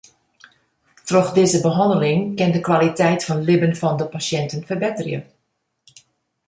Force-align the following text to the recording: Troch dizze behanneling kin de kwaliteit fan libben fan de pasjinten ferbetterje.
Troch 1.07 1.29
dizze 1.37 1.59
behanneling 1.67 2.21
kin 2.39 2.51
de 2.55 2.61
kwaliteit 2.67 3.21
fan 3.27 3.45
libben 3.49 3.77
fan 3.81 3.95
de 3.99 4.07
pasjinten 4.13 4.61
ferbetterje. 4.69 5.19